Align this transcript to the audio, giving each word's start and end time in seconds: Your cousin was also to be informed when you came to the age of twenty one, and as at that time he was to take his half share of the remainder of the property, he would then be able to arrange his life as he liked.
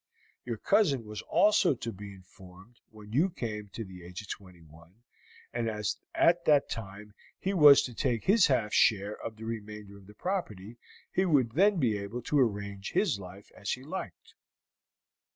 Your 0.45 0.57
cousin 0.57 1.05
was 1.05 1.21
also 1.21 1.75
to 1.75 1.91
be 1.91 2.11
informed 2.15 2.79
when 2.89 3.13
you 3.13 3.29
came 3.29 3.67
to 3.73 3.83
the 3.83 4.03
age 4.03 4.23
of 4.23 4.29
twenty 4.29 4.63
one, 4.63 5.03
and 5.53 5.69
as 5.69 5.95
at 6.15 6.43
that 6.45 6.71
time 6.71 7.13
he 7.37 7.53
was 7.53 7.83
to 7.83 7.93
take 7.93 8.23
his 8.23 8.47
half 8.47 8.73
share 8.73 9.15
of 9.23 9.35
the 9.37 9.45
remainder 9.45 9.95
of 9.97 10.07
the 10.07 10.15
property, 10.15 10.77
he 11.11 11.23
would 11.23 11.51
then 11.51 11.77
be 11.79 11.99
able 11.99 12.23
to 12.23 12.39
arrange 12.39 12.93
his 12.93 13.19
life 13.19 13.51
as 13.55 13.73
he 13.73 13.83
liked. 13.83 14.33